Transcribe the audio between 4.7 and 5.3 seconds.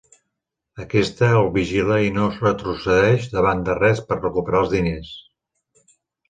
diners.